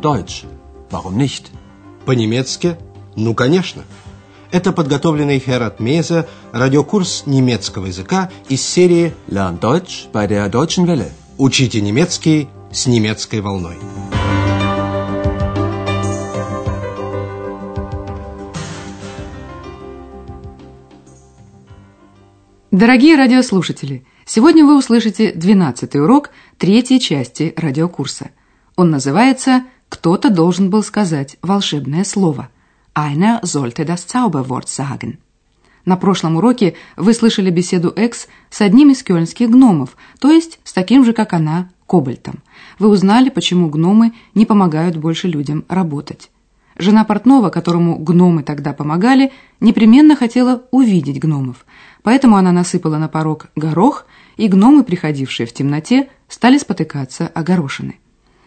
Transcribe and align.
Deutsch. 0.00 0.44
Warum 0.90 1.16
nicht? 1.16 1.50
По-немецки? 2.06 2.76
Ну, 3.16 3.34
конечно. 3.34 3.84
Это 4.50 4.72
подготовленный 4.72 5.38
Херат 5.38 5.78
Меза 5.78 6.28
радиокурс 6.52 7.24
немецкого 7.26 7.86
языка 7.86 8.30
из 8.48 8.66
серии 8.66 9.12
Lern 9.28 9.60
Deutsch 9.60 10.10
bei 10.12 10.26
der 10.26 10.50
Deutschen 10.50 10.86
Welle. 10.86 11.10
«Учите 11.38 11.80
немецкий 11.80 12.48
с 12.72 12.86
немецкой 12.86 13.40
волной». 13.40 13.76
Дорогие 22.72 23.16
радиослушатели, 23.16 24.06
сегодня 24.24 24.64
вы 24.64 24.78
услышите 24.78 25.32
12 25.32 25.96
урок 25.96 26.30
третьей 26.56 26.98
части 26.98 27.52
радиокурса. 27.56 28.30
Он 28.76 28.90
называется 28.90 29.64
«Кто-то 29.90 30.30
должен 30.30 30.70
был 30.70 30.82
сказать 30.82 31.36
волшебное 31.42 32.04
слово». 32.04 32.48
Einer 32.94 33.40
sollte 33.44 33.84
das 33.84 34.06
Zauberwort 34.06 34.68
sagen. 34.68 35.18
На 35.84 35.96
прошлом 35.96 36.36
уроке 36.36 36.74
вы 36.96 37.14
слышали 37.14 37.50
беседу 37.50 37.92
Экс 37.96 38.28
с 38.50 38.60
одним 38.60 38.90
из 38.90 39.02
кёльнских 39.02 39.50
гномов, 39.50 39.96
то 40.18 40.30
есть 40.30 40.58
с 40.64 40.72
таким 40.72 41.04
же, 41.04 41.12
как 41.12 41.32
она, 41.32 41.70
Кобальтом. 41.86 42.40
Вы 42.78 42.88
узнали, 42.88 43.30
почему 43.30 43.68
гномы 43.68 44.12
не 44.34 44.46
помогают 44.46 44.96
больше 44.96 45.26
людям 45.28 45.64
работать. 45.68 46.30
Жена 46.76 47.04
портного, 47.04 47.50
которому 47.50 47.98
гномы 47.98 48.42
тогда 48.42 48.72
помогали, 48.72 49.32
непременно 49.58 50.16
хотела 50.16 50.62
увидеть 50.70 51.20
гномов, 51.20 51.66
поэтому 52.02 52.36
она 52.36 52.52
насыпала 52.52 52.98
на 52.98 53.08
порог 53.08 53.48
горох, 53.56 54.06
и 54.36 54.48
гномы, 54.48 54.84
приходившие 54.84 55.46
в 55.46 55.52
темноте, 55.52 56.08
стали 56.28 56.58
спотыкаться 56.58 57.26
о 57.26 57.42
горошины. 57.42 57.98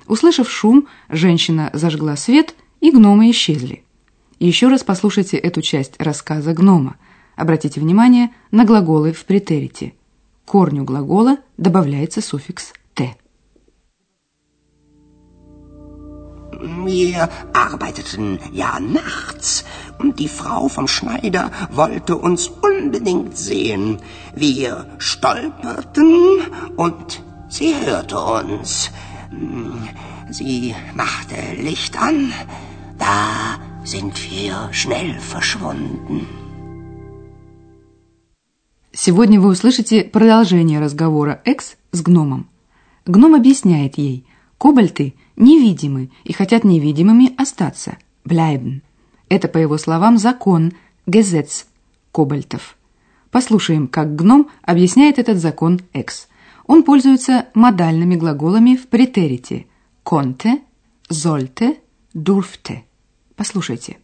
Услышав 0.07 0.49
шум, 0.49 0.87
женщина 1.09 1.69
зажгла 1.73 2.15
свет, 2.15 2.55
и 2.79 2.91
гномы 2.91 3.31
исчезли. 3.31 3.83
Еще 4.39 4.67
раз 4.67 4.83
послушайте 4.83 5.37
эту 5.37 5.61
часть 5.61 6.01
рассказа 6.01 6.53
гнома. 6.53 6.97
Обратите 7.35 7.79
внимание 7.79 8.31
на 8.51 8.65
глаголы 8.65 9.13
в 9.13 9.23
претерите. 9.25 9.93
К 10.45 10.51
корню 10.51 10.83
глагола 10.83 11.37
добавляется 11.57 12.21
суффикс 12.21 12.73
«т». 12.93 13.15
Wir 16.85 17.29
arbeiteten 17.53 18.39
ja 18.51 18.79
nachts 18.79 19.65
und 19.99 20.19
die 20.19 20.27
Frau 20.27 20.67
vom 20.69 20.87
Schneider 20.87 21.51
wollte 21.71 22.15
uns 22.15 22.47
unbedingt 22.47 23.37
sehen. 23.37 23.99
Wir 24.35 24.85
stolperten 24.97 26.41
und 26.77 27.21
sie 27.49 27.75
hörte 27.75 28.17
uns. 28.19 28.91
Sie 30.30 30.76
machte 30.95 31.36
Licht 31.58 31.95
an, 31.98 32.34
da 32.98 33.59
sind 33.84 34.16
wir 34.31 34.70
schnell 34.72 35.20
verschwunden. 35.20 36.28
Сегодня 38.92 39.42
вы 39.42 39.50
услышите 39.50 40.04
продолжение 40.04 40.80
разговора 40.80 41.42
Экс 41.45 41.78
с 41.92 42.02
гномом. 42.02 42.48
Гном 43.06 43.34
объясняет 43.36 43.98
ей, 43.98 44.26
кобальты 44.58 45.16
невидимы 45.36 46.11
и 46.23 46.31
хотят 46.31 46.64
невидимыми 46.64 47.34
остаться, 47.42 47.98
bleiben. 48.23 48.81
Это, 49.30 49.48
по 49.48 49.58
его 49.58 49.78
словам, 49.78 50.17
закон, 50.17 50.73
Gesetz 51.08 51.66
кобальтов. 52.11 52.78
Послушаем, 53.31 53.88
как 53.88 54.16
гном 54.16 54.50
объясняет 54.61 55.17
этот 55.17 55.39
закон 55.39 55.81
Экс. 55.92 56.28
Он 56.66 56.83
пользуется 56.83 57.47
модальными 57.53 58.16
глаголами 58.16 58.75
в 58.75 58.88
претерите 58.88 59.67
konnte, 60.03 60.61
sollte, 61.09 61.78
durfte. 62.14 62.83
Послушайте. 63.36 63.98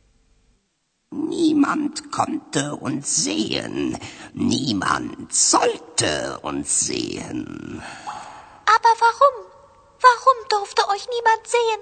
Niemand 1.12 2.12
konnte 2.12 2.76
uns 2.76 3.24
sehen, 3.26 3.98
niemand 4.34 5.34
sollte 5.34 6.40
uns 6.42 6.82
sehen. 6.82 7.82
Aber 8.76 8.94
warum? 9.06 9.36
Warum 10.08 10.38
durfte 10.50 10.88
euch 10.90 11.06
niemand 11.16 11.48
sehen? 11.48 11.82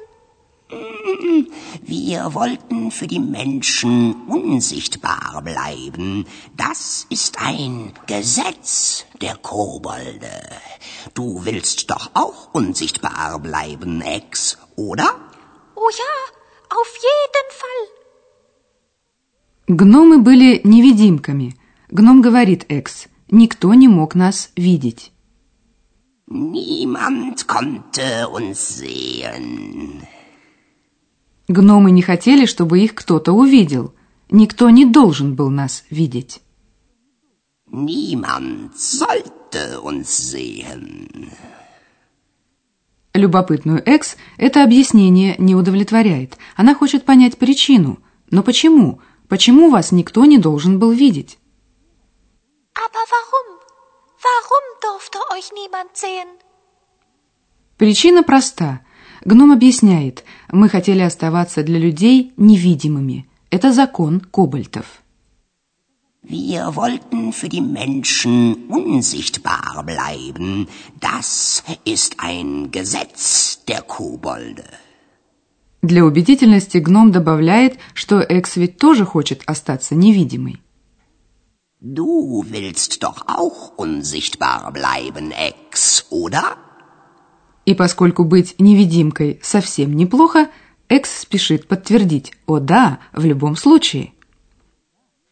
Wir 1.83 2.33
wollten 2.35 2.91
für 2.91 3.07
die 3.07 3.19
Menschen 3.19 4.15
unsichtbar 4.27 5.43
bleiben. 5.45 6.25
Das 6.57 7.07
ist 7.11 7.39
ein 7.41 7.93
Gesetz 8.07 9.05
der 9.21 9.37
Kobolde. 9.37 10.49
Du 11.15 11.45
willst 11.45 11.91
doch 11.91 12.11
auch 12.15 12.55
unsichtbar 12.55 13.39
bleiben, 13.39 14.01
Ex, 14.01 14.57
oder? 14.77 15.09
Oh 15.75 15.91
ja, 15.91 16.15
auf 16.81 16.91
jeden 17.11 17.49
Fall. 17.61 17.83
Гномы 19.77 20.19
были 20.21 20.61
невидимками. 20.65 21.55
Гном 21.91 22.23
говорит 22.23 22.65
Экс, 22.71 23.09
никто 23.31 23.75
не 23.75 23.89
мог 23.89 24.15
нас 24.15 24.51
видеть. 24.57 25.13
Niemand 26.27 27.47
konnte 27.47 28.29
uns 28.29 28.79
sehen. 28.79 30.03
Гномы 31.48 31.92
не 31.92 32.02
хотели, 32.02 32.46
чтобы 32.46 32.80
их 32.80 32.94
кто-то 32.94 33.32
увидел. 33.32 33.94
Никто 34.30 34.70
не 34.70 34.86
должен 34.86 35.36
был 35.36 35.50
нас 35.50 35.86
видеть. 35.90 36.42
Niemand 37.70 38.78
sollte 38.78 39.80
uns 39.82 40.10
sehen. 40.10 41.32
Любопытную 43.14 43.82
Экс 43.86 44.16
это 44.38 44.64
объяснение 44.64 45.36
не 45.38 45.56
удовлетворяет. 45.56 46.38
Она 46.56 46.76
хочет 46.76 47.04
понять 47.06 47.38
причину. 47.38 48.00
Но 48.30 48.44
почему? 48.44 49.02
Почему 49.28 49.70
вас 49.70 49.92
никто 49.92 50.26
не 50.26 50.38
должен 50.38 50.80
был 50.80 50.92
видеть? 50.92 51.40
Aber 52.74 53.04
warum? 53.12 53.60
Warum 54.24 54.66
durfte 54.82 55.20
euch 55.34 55.52
niemand 55.54 55.96
sehen? 55.96 56.28
Причина 57.78 58.24
проста. 58.24 58.82
Гном 59.26 59.52
объясняет, 59.52 60.24
мы 60.52 60.70
хотели 60.70 61.02
оставаться 61.02 61.64
для 61.64 61.80
людей 61.80 62.34
невидимыми. 62.38 63.28
Это 63.50 63.72
закон 63.74 64.20
кобальтов. 64.20 64.86
Wir 66.24 66.76
wollten 66.76 67.32
für 67.32 67.48
die 67.48 67.62
Menschen 67.62 68.68
unsichtbar 68.68 69.82
bleiben. 69.86 70.68
Das 71.00 71.64
ist 71.86 72.16
ein 72.18 72.70
Gesetz 72.70 73.64
der 73.66 73.82
Kobolde. 73.82 74.66
Для 75.82 76.04
убедительности 76.04 76.80
гном 76.80 77.14
добавляет, 77.14 77.78
что 77.94 78.20
Экс 78.20 78.58
ведь 78.58 78.78
тоже 78.78 79.06
хочет 79.06 79.42
остаться 79.46 79.96
невидимой. 79.96 80.58
Du 81.80 82.44
willst 82.50 83.04
doch 83.04 83.28
auch 83.28 83.78
unsichtbar 83.78 84.74
bleiben, 84.74 85.32
Ex, 85.32 86.08
oder? 86.10 86.58
И 87.68 87.76
поскольку 87.76 88.24
быть 88.24 88.56
невидимкой 88.60 89.42
совсем 89.44 89.94
неплохо, 89.94 90.50
Экс 90.88 91.20
спешит 91.20 91.68
подтвердить 91.68 92.32
«О 92.46 92.60
да, 92.60 93.00
в 93.12 93.26
любом 93.26 93.58
случае». 93.58 94.14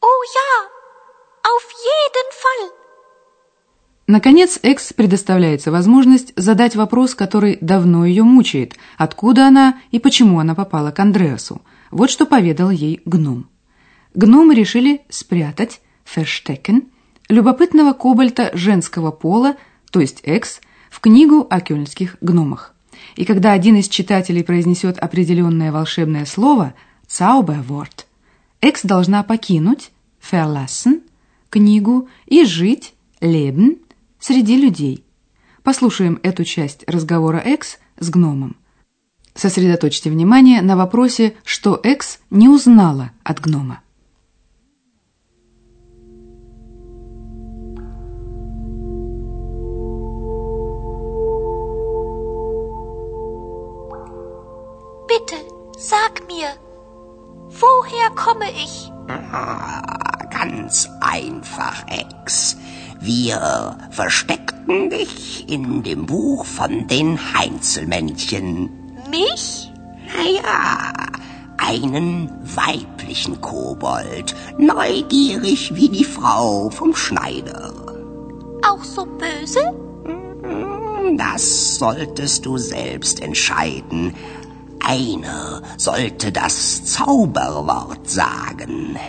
Oh 0.02 0.24
ja, 0.36 0.68
auf 1.46 1.64
jeden 1.82 2.30
Fall. 2.34 2.72
Наконец, 4.08 4.60
Экс 4.64 4.92
предоставляется 4.92 5.72
возможность 5.72 6.34
задать 6.36 6.76
вопрос, 6.76 7.16
который 7.16 7.58
давно 7.62 8.06
ее 8.06 8.24
мучает. 8.24 8.76
Откуда 8.98 9.48
она 9.48 9.80
и 9.92 10.00
почему 10.00 10.40
она 10.40 10.56
попала 10.56 10.92
к 10.92 11.00
Андреасу? 11.00 11.62
Вот 11.90 12.10
что 12.12 12.26
поведал 12.26 12.70
ей 12.70 13.02
гном. 13.06 13.50
Гномы 14.14 14.56
решили 14.56 15.04
спрятать 15.08 15.80
Ферштекен, 16.04 16.90
любопытного 17.30 17.94
кобальта 17.94 18.52
женского 18.54 19.12
пола, 19.12 19.56
то 19.90 20.02
есть 20.02 20.20
Экс, 20.24 20.60
в 20.96 21.02
книгу 21.02 21.46
о 21.50 21.60
кёльнских 21.60 22.16
гномах. 22.22 22.74
И 23.18 23.26
когда 23.26 23.52
один 23.52 23.76
из 23.76 23.90
читателей 23.90 24.46
произнесет 24.46 24.98
определенное 24.98 25.74
волшебное 25.74 26.26
слово 26.26 26.74
«Zauberwort», 27.06 28.06
Экс 28.62 28.84
должна 28.84 29.22
покинуть 29.24 29.92
«verlassen» 30.32 31.02
книгу 31.50 32.08
и 32.28 32.46
жить 32.46 32.94
«leben» 33.20 33.82
среди 34.20 34.56
людей. 34.56 35.04
Послушаем 35.64 36.18
эту 36.24 36.46
часть 36.46 36.90
разговора 36.90 37.40
Экс 37.40 37.78
с 38.00 38.10
гномом. 38.10 38.56
Сосредоточьте 39.34 40.10
внимание 40.10 40.62
на 40.62 40.78
вопросе, 40.78 41.36
что 41.44 41.78
Экс 41.84 42.20
не 42.30 42.48
узнала 42.48 43.12
от 43.26 43.42
гнома. 43.42 43.82
Bitte, 55.16 55.42
sag 55.78 56.28
mir, 56.28 56.48
woher 57.48 58.10
komme 58.16 58.52
ich? 58.52 58.92
Ganz 60.30 60.90
einfach, 61.00 61.86
Ex. 61.88 62.58
Wir 63.00 63.78
versteckten 63.92 64.90
dich 64.90 65.48
in 65.48 65.84
dem 65.84 66.06
Buch 66.06 66.44
von 66.44 66.88
den 66.88 67.18
Heinzelmännchen. 67.34 68.70
Mich? 69.10 69.72
Naja, 70.08 70.92
einen 71.60 72.30
weiblichen 72.44 73.40
Kobold, 73.40 74.36
neugierig 74.58 75.76
wie 75.76 75.88
die 75.88 76.04
Frau 76.04 76.70
vom 76.70 76.94
Schneider. 76.94 77.74
Auch 78.68 78.84
so 78.84 79.06
böse? 79.06 79.74
Das 81.16 81.78
solltest 81.78 82.46
du 82.46 82.58
selbst 82.58 83.22
entscheiden. 83.22 84.14
Einer 84.88 85.64
sollte 85.78 86.32
das 86.32 86.86
Zauberwort 86.86 88.08
sagen. 88.08 89.00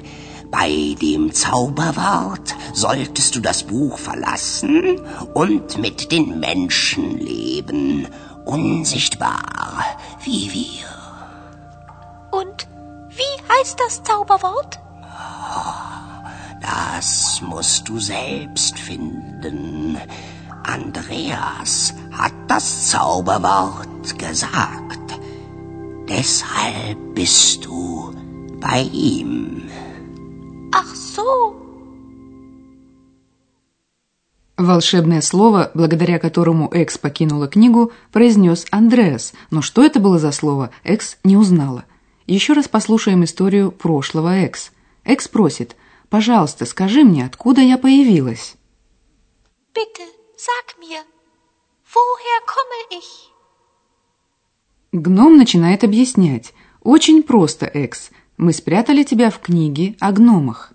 Bei 0.50 0.96
dem 1.02 1.34
Zauberwort 1.34 2.54
solltest 2.72 3.34
du 3.34 3.40
das 3.40 3.64
Buch 3.64 3.98
verlassen 3.98 4.98
und 5.34 5.76
mit 5.76 6.10
den 6.12 6.40
Menschen 6.40 7.18
leben, 7.18 8.08
unsichtbar 8.46 9.84
wie 10.24 10.50
wir. 10.50 10.86
Und 12.30 12.66
wie 13.10 13.52
heißt 13.52 13.78
das 13.78 14.02
Zauberwort? 14.02 14.80
Das 16.62 17.42
musst 17.42 17.86
du 17.86 17.98
selbst 17.98 18.78
finden. 18.78 19.98
Andreas 20.64 21.92
hat 22.12 22.32
das 22.48 22.88
Zauberwort 22.88 24.18
gesagt. 24.18 24.85
Deshalb 26.08 26.98
bist 27.16 27.64
du 27.64 28.14
bei 28.60 28.82
ihm. 28.82 29.68
Ach 30.72 30.94
so. 30.94 31.56
Волшебное 34.56 35.20
слово, 35.20 35.72
благодаря 35.74 36.18
которому 36.18 36.68
Экс 36.72 36.96
покинула 36.96 37.48
книгу, 37.48 37.92
произнес 38.12 38.66
Андреас, 38.70 39.32
но 39.50 39.62
что 39.62 39.84
это 39.84 39.98
было 39.98 40.18
за 40.18 40.30
слово, 40.30 40.70
Экс 40.84 41.18
не 41.24 41.36
узнала. 41.36 41.84
Еще 42.26 42.52
раз 42.52 42.68
послушаем 42.68 43.24
историю 43.24 43.72
прошлого 43.72 44.36
Экс. 44.38 44.70
Экс 45.04 45.26
просит, 45.26 45.76
пожалуйста, 46.08 46.66
скажи 46.66 47.02
мне, 47.02 47.26
откуда 47.26 47.60
я 47.60 47.78
появилась. 47.78 48.54
Bitte, 49.74 50.06
sag 50.36 50.78
mir, 50.78 51.02
woher 51.92 52.40
komme 52.46 52.98
ich? 52.98 53.35
Гном 54.96 55.36
начинает 55.36 55.84
объяснять. 55.84 56.54
Очень 56.80 57.22
просто, 57.22 57.66
Экс. 57.66 58.10
Мы 58.38 58.52
спрятали 58.54 59.02
тебя 59.02 59.30
в 59.30 59.40
книге 59.40 59.94
о 60.00 60.12
гномах. 60.12 60.72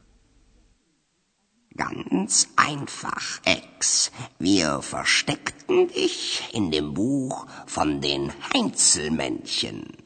Ganz 1.74 2.50
einfach, 2.56 3.42
Ex. 3.46 4.12
Wir 4.38 4.82
versteckten 4.82 5.88
dich 5.88 6.44
in 6.54 6.70
dem 6.70 6.94
Buch 6.94 7.48
von 7.66 8.00
den 8.02 8.32
Heinzelmännchen. 8.54 9.98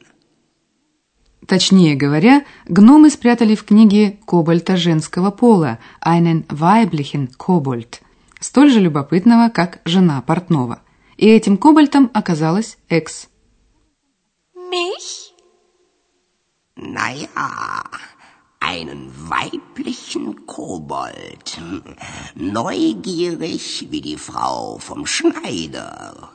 Точнее 1.46 1.94
говоря, 1.94 2.44
гномы 2.66 3.10
спрятали 3.10 3.54
в 3.54 3.64
книге 3.64 4.18
кобальта 4.24 4.76
женского 4.78 5.30
пола, 5.30 5.78
einen 6.00 6.46
weiblichen 6.48 7.28
Kobold, 7.36 8.00
столь 8.40 8.70
же 8.70 8.80
любопытного, 8.80 9.50
как 9.50 9.80
жена 9.84 10.22
портного. 10.22 10.80
И 11.18 11.26
этим 11.26 11.58
кобальтом 11.58 12.10
оказалась 12.14 12.78
Экс. 12.88 13.28
Mich? 14.76 15.34
Naja, 16.74 17.82
einen 18.60 19.02
weiblichen 19.30 20.46
Kobold. 20.46 21.48
Neugierig 22.34 23.66
wie 23.90 24.02
die 24.08 24.18
Frau 24.28 24.78
vom 24.78 25.06
Schneider. 25.06 26.28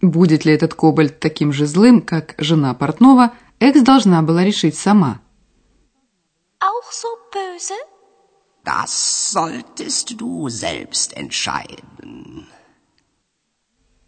Будет 0.00 0.44
ли 0.44 0.52
этот 0.52 0.74
кобальт 0.74 1.20
таким 1.20 1.52
же 1.52 1.66
злым, 1.66 2.02
как 2.02 2.34
жена 2.38 2.74
портного, 2.74 3.32
Экс 3.60 3.82
должна 3.82 4.22
была 4.22 4.42
решить 4.42 4.76
сама. 4.76 5.20
Auch 6.58 6.90
so 6.90 7.08
böse? 7.32 7.78
Das 8.64 9.30
solltest 9.30 10.20
du 10.20 10.48
selbst 10.48 11.16
entscheiden. 11.16 12.48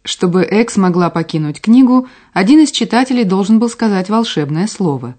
Чтобы 0.05 0.43
Экс 0.43 0.77
могла 0.77 1.09
покинуть 1.09 1.59
книгу, 1.59 2.07
один 2.31 2.59
из 2.59 2.69
читателей 2.71 3.23
должен 3.23 3.57
был 3.57 3.69
сказать 3.69 4.07
волшебное 4.07 4.67
слово. 4.67 5.15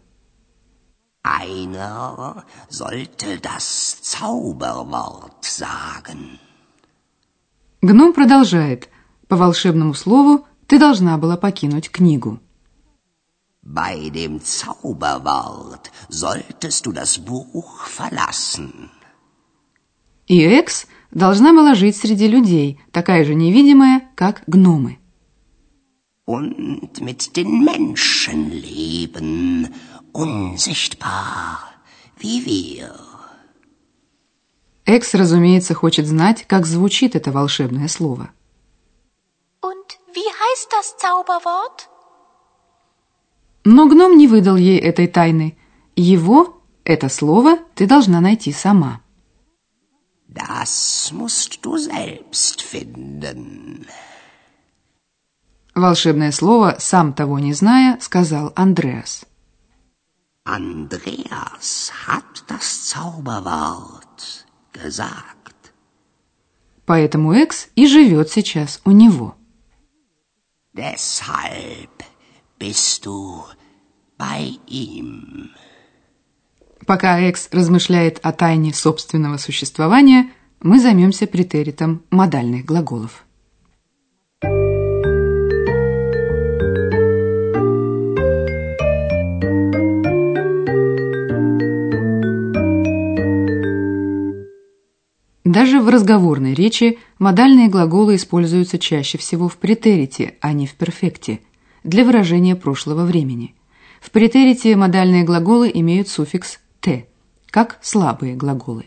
Einer 1.24 2.44
sollte 2.68 3.40
das 3.42 3.98
Zauberwort 4.00 5.42
sagen. 5.42 6.38
Гном 7.82 8.12
продолжает. 8.12 8.88
По 9.26 9.34
волшебному 9.36 9.92
слову 9.94 10.46
ты 10.68 10.78
должна 10.78 11.18
была 11.18 11.36
покинуть 11.36 11.90
книгу. 11.90 12.38
Bei 13.62 14.08
dem 14.10 14.40
Zauberwort 14.40 15.90
solltest 16.08 16.86
du 16.86 16.92
das 16.92 17.18
Buch 17.18 17.88
verlassen. 17.88 18.90
И 20.28 20.40
Экс 20.44 20.86
должна 21.16 21.54
была 21.54 21.74
жить 21.74 21.96
среди 21.96 22.28
людей, 22.28 22.78
такая 22.92 23.24
же 23.24 23.34
невидимая, 23.34 24.02
как 24.14 24.42
гномы. 24.46 24.98
Und 26.26 27.00
mit 27.00 27.36
den 27.36 27.64
Menschen 27.64 28.50
leben, 28.50 29.72
unsichtbar 30.12 31.58
wie 32.18 32.44
wir. 32.44 32.92
Экс, 34.84 35.14
разумеется, 35.14 35.74
хочет 35.74 36.06
знать, 36.06 36.44
как 36.46 36.66
звучит 36.66 37.16
это 37.16 37.32
волшебное 37.32 37.88
слово. 37.88 38.30
Und 39.62 39.88
wie 40.14 40.28
heißt 40.42 40.70
das 40.70 40.96
Zauberwort? 40.98 41.88
Но 43.64 43.88
гном 43.88 44.16
не 44.16 44.28
выдал 44.28 44.56
ей 44.56 44.78
этой 44.78 45.08
тайны. 45.08 45.56
Его, 45.96 46.60
это 46.84 47.08
слово, 47.08 47.58
ты 47.74 47.86
должна 47.86 48.20
найти 48.20 48.52
сама. 48.52 49.00
Das 50.36 51.12
musst 51.12 51.64
du 51.64 51.78
selbst 51.78 52.60
finden. 52.62 53.86
Волшебное 55.74 56.32
слово, 56.32 56.76
сам 56.78 57.14
того 57.14 57.38
не 57.38 57.54
зная, 57.54 57.98
сказал 58.00 58.52
Андреас. 58.54 59.26
Andreas 60.44 61.90
hat 62.06 62.44
das 62.48 62.66
Zauberwort 62.90 64.46
gesagt. 64.72 65.72
Поэтому 66.86 67.32
Экс 67.32 67.68
и 67.74 67.86
живет 67.86 68.30
сейчас 68.30 68.80
у 68.84 68.92
него. 68.92 69.34
Deshalb 70.72 72.04
bist 72.58 73.06
du 73.06 73.44
bei 74.18 74.52
ihm. 74.66 75.50
Пока 76.86 77.18
Экс 77.18 77.48
размышляет 77.50 78.20
о 78.22 78.30
тайне 78.30 78.72
собственного 78.72 79.38
существования, 79.38 80.30
мы 80.62 80.78
займемся 80.78 81.26
претеритом 81.26 82.02
модальных 82.10 82.64
глаголов. 82.64 83.24
Даже 95.44 95.80
в 95.80 95.88
разговорной 95.88 96.54
речи 96.54 96.98
модальные 97.18 97.68
глаголы 97.68 98.14
используются 98.14 98.78
чаще 98.78 99.18
всего 99.18 99.48
в 99.48 99.56
претерите, 99.56 100.34
а 100.40 100.52
не 100.52 100.68
в 100.68 100.74
перфекте, 100.74 101.40
для 101.82 102.04
выражения 102.04 102.54
прошлого 102.54 103.04
времени. 103.04 103.56
В 104.00 104.10
претерите 104.12 104.76
модальные 104.76 105.24
глаголы 105.24 105.70
имеют 105.72 106.08
суффикс 106.08 106.60
«т», 106.86 107.08
как 107.50 107.78
слабые 107.82 108.36
глаголы. 108.36 108.86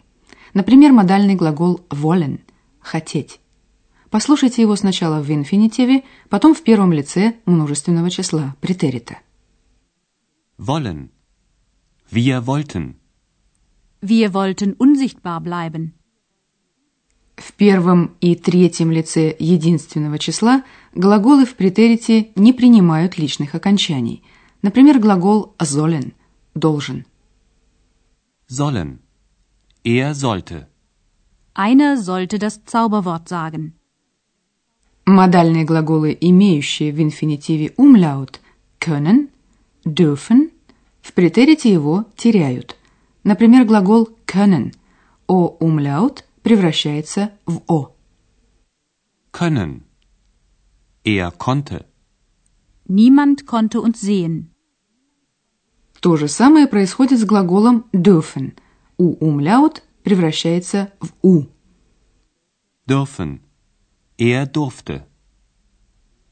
Например, 0.53 0.94
модальный 0.94 1.36
глагол 1.36 1.82
wollen– 1.89 2.39
«хотеть». 2.79 3.41
Послушайте 4.10 4.62
его 4.62 4.75
сначала 4.77 5.22
в 5.22 5.29
инфинитиве, 5.29 6.03
потом 6.29 6.56
в 6.56 6.63
первом 6.63 6.94
лице 6.94 7.36
множественного 7.46 8.10
числа 8.10 8.56
претерита. 8.62 9.18
Wollen. 10.58 11.10
Wir 12.10 12.46
wollten. 12.46 12.96
Wir 14.01 14.34
wollten 14.34 14.75
unsichtbar 14.77 15.41
bleiben. 15.41 15.91
В 17.36 17.53
первом 17.53 18.15
и 18.22 18.36
третьем 18.36 18.91
лице 18.91 19.36
единственного 19.38 20.18
числа 20.20 20.63
глаголы 20.94 21.46
в 21.46 21.56
претерите 21.56 22.32
не 22.36 22.53
принимают 22.53 23.18
личных 23.18 23.56
окончаний. 23.56 24.24
Например, 24.62 25.00
глагол 25.00 25.53
sollen– 25.60 26.13
«должен». 26.56 27.06
Sollen. 28.51 29.03
Er 29.84 30.15
sollte. 30.15 30.68
Einer 31.53 31.98
sollte 31.98 32.39
das 32.39 32.65
Zauberwort 32.65 33.29
sagen. 33.29 33.75
Модальные 35.06 35.65
глаголы, 35.65 36.18
имеющие 36.20 36.91
в 36.91 37.00
инфинитиве 37.00 37.74
умляут 37.77 38.41
können, 38.79 39.29
dürfen, 39.86 40.50
в 41.01 41.13
претерите 41.13 41.72
его 41.72 42.06
теряют. 42.15 42.75
Например, 43.24 43.65
глагол 43.65 44.10
können, 44.25 44.74
о 45.27 45.56
умляут 45.60 46.25
превращается 46.41 47.32
в 47.46 47.62
о. 47.68 47.94
Können. 49.32 49.84
Er 51.03 51.32
konnte. 51.32 51.86
Niemand 52.88 53.46
konnte 53.46 53.79
uns 53.79 54.01
sehen. 54.01 54.56
То 56.00 56.15
же 56.15 56.27
самое 56.27 56.68
происходит 56.68 57.20
с 57.20 57.25
глаголом 57.25 57.86
dürfen. 57.91 58.53
У 58.98 59.15
умляут 59.25 59.84
превращается 60.03 60.91
в 61.01 61.10
у. 61.22 61.46
Dürfen. 62.88 63.39
Er 64.18 64.46
durfte. 64.48 65.06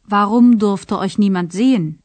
Warum 0.05 0.57
durfte 0.57 0.97
euch 0.99 1.17
niemand 1.17 1.51
sehen? 1.51 1.99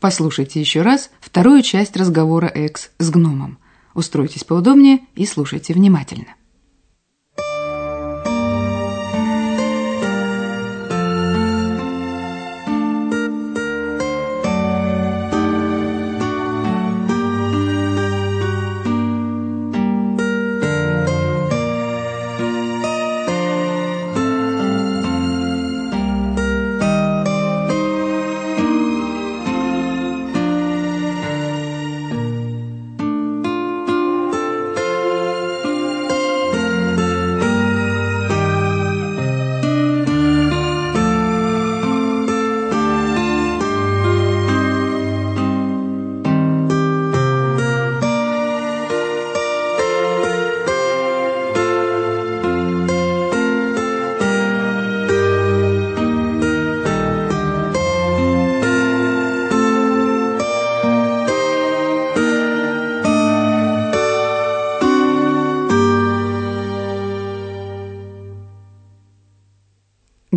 Послушайте 0.00 0.60
еще 0.60 0.82
раз 0.82 1.10
вторую 1.20 1.62
часть 1.62 1.96
разговора 1.96 2.46
Экс 2.46 2.90
с 2.98 3.10
гномом. 3.10 3.58
Устройтесь 3.96 4.44
поудобнее 4.44 5.00
и 5.14 5.24
слушайте 5.24 5.72
внимательно. 5.72 6.34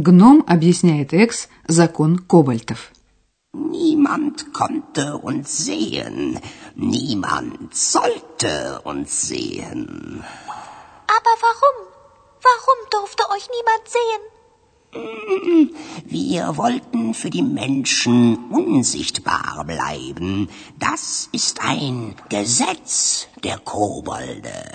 Гном 0.01 0.43
объясняет 0.47 1.13
Экс 1.13 1.47
закон 1.67 2.19
кобальтов. 2.19 2.91
Niemand 3.53 4.53
konnte 4.53 5.17
uns 5.17 5.65
sehen. 5.65 6.39
Niemand 6.75 7.73
sollte 7.75 8.81
uns 8.83 9.21
sehen. 9.27 10.23
Aber 11.07 11.33
warum? 11.41 11.77
Warum 12.49 12.79
durfte 12.91 13.23
euch 13.31 13.47
niemand 13.57 13.85
sehen? 13.97 14.23
Wir 16.05 16.57
wollten 16.57 17.13
für 17.13 17.29
die 17.29 17.43
Menschen 17.43 18.49
unsichtbar 18.49 19.63
bleiben. 19.65 20.49
Das 20.79 21.29
ist 21.31 21.61
ein 21.61 22.15
Gesetz 22.29 23.27
der 23.43 23.59
Kobolde. 23.59 24.71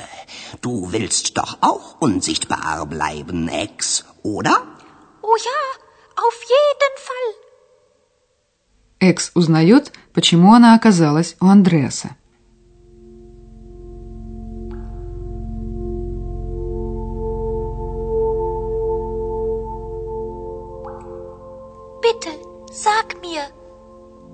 Du 0.60 0.92
willst 0.92 1.36
doch 1.38 1.58
auch 1.60 2.00
unsichtbar 2.00 2.86
bleiben, 2.86 3.48
Ex, 3.48 4.04
oder? 4.22 4.73
Oh 5.23 5.35
ja, 5.35 5.61
auf 6.15 6.41
jeden 6.41 6.95
Fall. 7.07 7.49
Экс 8.99 9.31
узнает, 9.33 9.91
почему 10.13 10.53
она 10.53 10.75
оказалась 10.75 11.35
у 11.39 11.45
Андреаса. 11.45 12.09
Bitte, 22.01 22.31
sag 22.71 23.21
mir, 23.21 23.43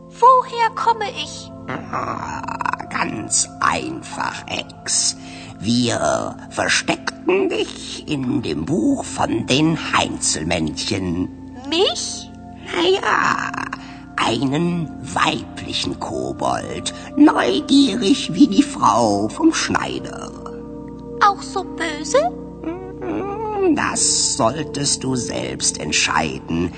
woher 0.10 0.70
komme 0.76 1.10
ich? 1.12 1.52
Ah, 1.92 2.42
ganz 2.90 3.48
einfach, 3.60 4.46
Ex. 4.48 5.16
Wir 5.60 6.36
versteckten 6.52 6.99
dich 7.27 8.09
in 8.09 8.43
dem 8.43 8.65
Buch 8.65 9.05
von 9.05 9.47
den 9.47 9.79
Heinzelmännchen. 9.93 11.29
Mich? 11.69 12.31
Naja, 12.67 13.51
einen 14.17 14.89
weiblichen 15.03 15.99
Kobold, 15.99 16.95
neugierig 17.17 18.33
wie 18.35 18.47
die 18.47 18.63
Frau 18.63 19.29
vom 19.29 19.53
Schneider. 19.53 20.31
Auch 21.27 21.43
so 21.43 21.65
böse? 21.65 22.19
Das 23.75 24.37
solltest 24.37 25.05
du 25.05 25.17
selbst 25.17 25.79
entscheiden. 25.79 26.73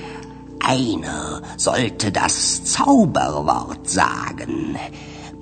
Einer 0.60 1.42
sollte 1.56 2.12
das 2.12 2.64
Zauberwort 2.64 3.88
sagen. 3.88 4.76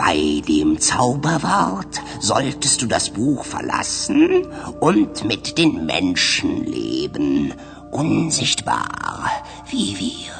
Bei 0.02 0.40
dem 0.48 0.80
Zauberwort 0.80 2.00
solltest 2.20 2.80
du 2.80 2.86
das 2.86 3.10
Buch 3.10 3.44
verlassen 3.44 4.46
und 4.80 5.24
mit 5.24 5.58
den 5.58 5.84
Menschen 5.84 6.64
leben, 6.64 7.52
unsichtbar 7.90 9.30
wie 9.68 9.98
wir. 9.98 10.32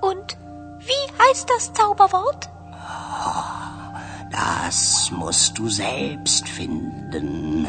Und 0.00 0.38
wie 0.80 1.22
heißt 1.22 1.50
das 1.50 1.74
Zauberwort? 1.74 2.48
Das 4.32 5.10
musst 5.10 5.58
du 5.58 5.68
selbst 5.68 6.48
finden. 6.48 7.68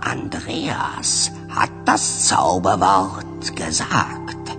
Andreas 0.00 1.30
hat 1.50 1.70
das 1.84 2.28
Zauberwort 2.28 3.54
gesagt. 3.54 4.56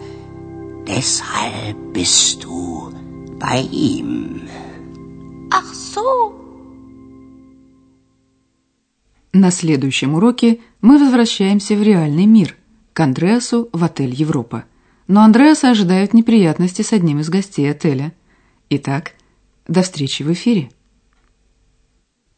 Deshalb 0.87 1.91
bist 1.91 2.43
du 2.43 2.93
bei 3.39 3.61
ihm. 3.61 4.32
So. 5.93 6.33
На 9.31 9.51
следующем 9.51 10.15
уроке 10.15 10.59
мы 10.81 10.97
возвращаемся 10.97 11.75
в 11.75 11.83
реальный 11.83 12.25
мир, 12.25 12.55
к 12.93 12.99
Андреасу 12.99 13.69
в 13.73 13.83
отель 13.83 14.13
Европа. 14.13 14.65
Но 15.07 15.21
Андреаса 15.21 15.71
ожидают 15.71 16.13
неприятности 16.13 16.81
с 16.81 16.93
одним 16.93 17.19
из 17.19 17.29
гостей 17.29 17.69
отеля. 17.69 18.13
Итак, 18.69 19.13
до 19.67 19.81
встречи 19.81 20.23
в 20.23 20.31
эфире. 20.33 20.71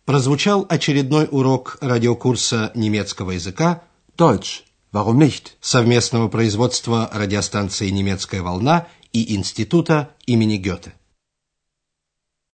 Прозвучал 0.05 0.65
очередной 0.69 1.27
урок 1.29 1.77
радиокурса 1.81 2.71
немецкого 2.75 3.31
языка 3.31 3.83
Deutsch. 4.17 4.63
Warum 4.91 5.17
nicht? 5.17 5.53
совместного 5.59 6.29
производства 6.29 7.09
радиостанции 7.13 7.89
«Немецкая 7.89 8.41
волна» 8.41 8.87
и 9.11 9.35
Института 9.35 10.15
имени 10.25 10.57
Гёте. 10.57 10.93